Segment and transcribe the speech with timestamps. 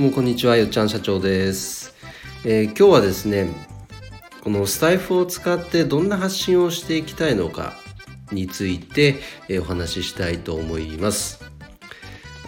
[0.00, 1.94] どうもこんにちはよっちゃん社長です、
[2.46, 3.50] えー今日はですね
[4.42, 7.74] このスタイフを使ってどんな発信をしていきたいのか
[8.32, 9.16] について、
[9.50, 11.44] えお話ししたいと思います。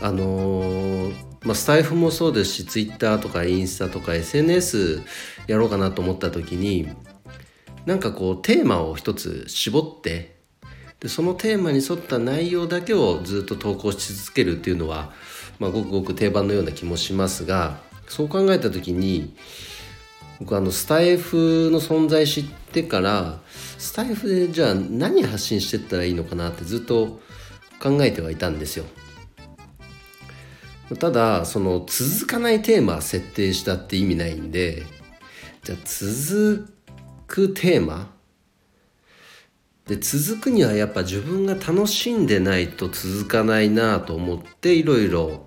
[0.00, 5.02] あのーまあ、スタイフもそうですしツイッターとかインスタとか SNS
[5.46, 6.88] やろうかなと思った時に
[7.84, 10.40] なんかこうテーマを一つ絞って
[11.00, 15.12] でそのテーマに沿った内容だけをずっと投稿し続けるっていうのは、
[15.58, 19.34] まあ、ごくごく定番のような気もしますがそう考えた時に
[20.40, 23.40] 僕あのスタイフの存在知ってから
[23.78, 27.20] スタイフでじゃあ何発信してったらいいのかなってずっと
[27.80, 28.84] 考えてはいたんですよ。
[30.98, 34.82] ただその続かないテーマ設定したって意味ないんで
[35.62, 36.68] じゃあ続
[37.26, 38.10] くテーマ
[39.92, 45.46] で続くにはやっぱ自分が楽しんでないと続かないなと思っていろいろ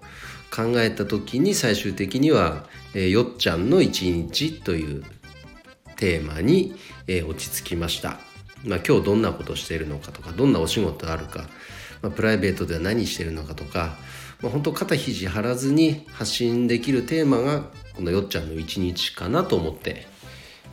[0.56, 5.04] 考えた時に最終的には「えーよっちゃんの一日」という
[5.96, 6.76] テーマに、
[7.08, 8.20] えー落ち着きました。
[8.64, 11.50] まあ、今日どんなことしているのかとかどんなお仕事あるか、
[12.04, 13.98] まあ、プライベートでは何してるのかとか、
[14.42, 20.06] まあ、本当肩肘張らずに発信できるテーマがこのよっちゃんの一日かなと思って、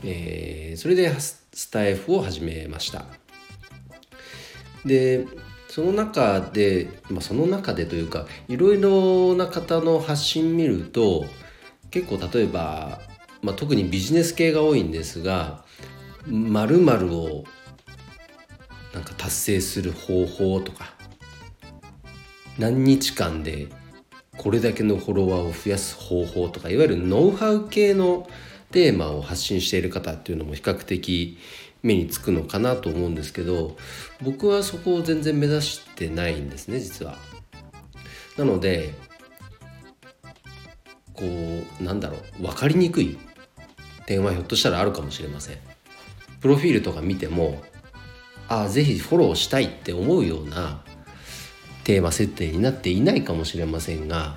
[0.05, 3.22] えーそれでスタイフを始めました。
[4.85, 5.27] で
[5.69, 11.25] その中で、まあ、その中でというかいろいろな方の発信見ると
[11.91, 13.01] 結構例えば、
[13.43, 15.65] まあ、特にビジネス系が多いんですが
[16.27, 17.45] 〇〇を
[18.93, 20.93] なんか達成する方法とか
[22.59, 23.69] 何日間で
[24.37, 28.29] これだけのフォロワーを増やす方法とかいわゆるノウハウ系の
[28.71, 31.39] テーマを発信している方っていうのも比較的
[31.83, 33.77] 目につくのかなと思うんですけど
[34.23, 37.17] 僕はそこを全然目指してないんですね実は。
[38.37, 38.95] なので
[41.13, 41.25] こ
[41.81, 43.19] うなんだろう分かりにくい
[44.07, 45.59] 点はひょっとしたらあるかもしれません。
[46.41, 47.63] プロフィールとか見ても
[48.49, 50.83] ああぜひフォローしたいって思うような
[51.85, 54.37] テーマ設定になっていないかもしれませんが、ま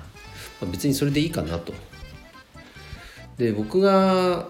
[0.62, 1.72] あ別にそれでいいかなと。
[3.38, 4.48] で僕が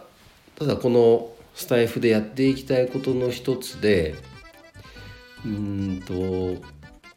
[0.56, 4.14] ただこのスタイフでやっていきたいことの一つで
[5.44, 6.62] うんと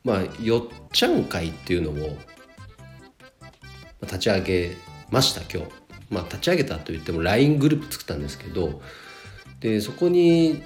[0.03, 2.17] まあよっちゃん会っていうのを
[4.01, 4.71] 立ち上げ
[5.11, 5.79] ました今日。
[6.09, 8.81] まあ立ち上げたといっても LINE グループ作ったんですけど
[9.59, 10.63] でそこに、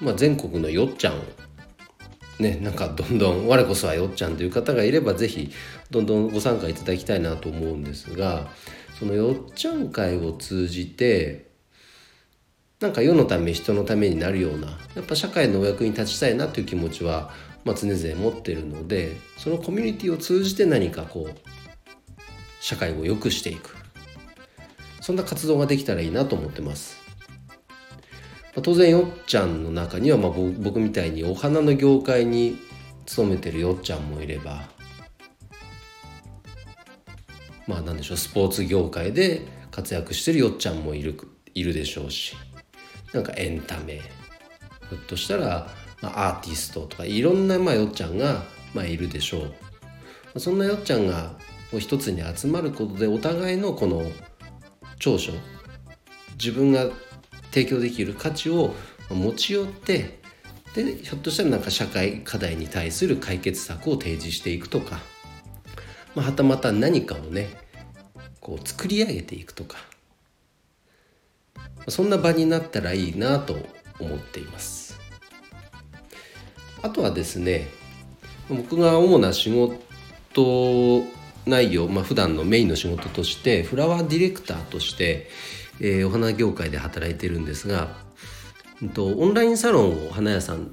[0.00, 1.22] まあ、全国のよっちゃんを
[2.38, 5.50] ねなんかどんどん我こそはよっちゃんという方がいればぜひ
[5.90, 8.48] どんどんご参加いただきたいなと思うんですが
[8.98, 11.47] そのよっちゃん会を通じて
[12.80, 17.30] なんか世のため人のためになるようなやっぱ社会のお役に立ちたいなという気持ちは、
[17.64, 21.34] まあ、常々持ってるのでそのコミュニティを通じて何かこう
[22.60, 23.76] 社会を良くしていく
[25.00, 26.98] そんな活動ができたらいいなと思ってます。
[28.54, 32.58] まあ当然よっちゃんの中には、まあ、僕みたいにお花の業界に
[33.06, 34.68] 勤めてるよっちゃんもいれば
[37.66, 41.18] まあなんでしょうスポーツ業界で活躍してるよっちゃんもいる
[41.54, 42.36] いるでしょうし
[43.12, 44.00] なんかエンタメ。
[44.88, 45.68] ひょっとしたら、
[46.00, 48.42] まあ、アーティストとかいろんな、まあ、よっちゃんが、
[48.74, 49.48] まあ、いるでしょ
[50.34, 51.32] う、そんなよっちゃんが
[51.78, 54.02] 一つに集まることでお互いのこの
[54.98, 55.32] 長所
[56.40, 56.88] 自分が
[57.50, 58.74] 提供できる価値を
[59.10, 60.20] 持ち寄って
[60.74, 65.00] でひょっとしたらなんか社会課題に対する解決策を提示していくとか、
[66.14, 67.48] まあ、はたまた何かをね
[68.40, 69.76] こう作り上げていくとか。
[71.88, 73.56] そんな場になったらいいなと
[74.00, 74.98] 思っています。
[76.82, 77.68] あとはですね
[78.48, 81.04] 僕が主な仕事
[81.46, 85.28] 内容、まあ普段のメインの仕事としてフラワーディレクターとして、
[85.80, 87.96] えーお花業界で働いてるんですが、
[88.82, 90.72] うんと、オンラインサロンを花屋さん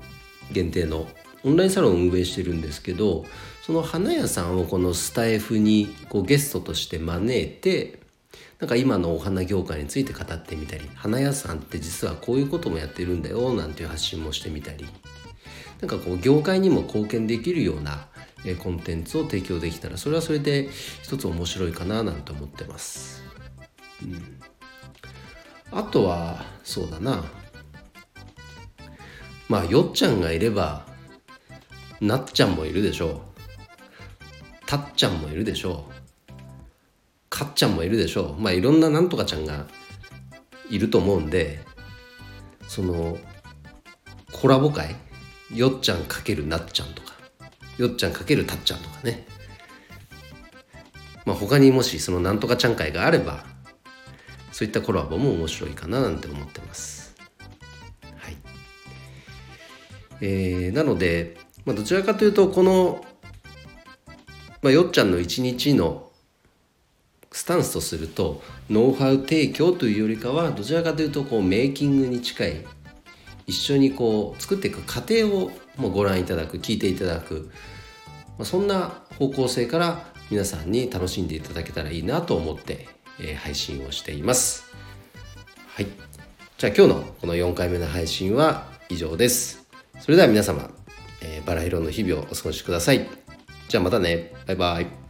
[0.51, 1.07] 限定の
[1.43, 3.25] オンラインサロンを運営してるんですけど
[3.61, 7.99] その花屋さんをこのスタイフにこうゲストとして招いて
[8.59, 14.85] なんか今のお花業界について語ってみたり花屋さんって実はこういうこともやってるんだよなんていう発信もしてみたり。
[15.81, 18.07] なんかこう業界にも貢献できるような
[18.59, 20.69] コンテンツを提供できたらそれはそれで
[21.03, 23.23] 一つ面白いかななんて思ってます。
[24.03, 24.39] うん、
[25.71, 27.23] あとはそうだな。
[29.49, 30.85] まあよっちゃんがいれば
[32.01, 33.21] なっちゃんもいるでしょう。
[34.65, 36.04] たっちゃんもいるでしょう。
[37.35, 38.41] かっちゃんもいるでしょう。
[38.41, 39.65] まあいろんななんとかちゃんが
[40.69, 41.59] いると思うんで
[42.65, 43.17] その
[44.31, 44.95] コラボ会？
[45.53, 47.13] よっちゃんかけるなっちゃんとか。
[47.77, 49.27] よっちゃんかけるたっちゃんとかね。
[51.25, 53.43] まあ、他にもしそのなんとかちゃん会があれば
[54.53, 57.15] そういったコラボも面白いかななんて思ってます。
[58.15, 58.37] はい。
[60.21, 61.35] えー、なので、
[61.65, 63.03] まあ、どちらかというとこの、
[64.61, 66.09] まあ、よっちゃんの一日の
[67.45, 72.65] スタンスとするとノウハウ提供というよりかはどちらかというとこうメイキングに近い
[73.45, 77.51] 一緒にこう作っていく過程をもご覧いただく聞いていただく、
[78.39, 82.87] まあ、そんな方向性から皆さんに楽しんでいただけたらいいなと思って、
[83.19, 84.65] えー、配信をしています。
[85.67, 85.87] はい。
[86.57, 89.67] じゃあ今日のこの4回目の配信は以上です。
[89.99, 90.71] それでは皆様、
[91.21, 93.07] えー、バラ色の日々をお過ごしください。
[93.67, 94.33] じゃあまたね。
[94.47, 95.04] バイバイ。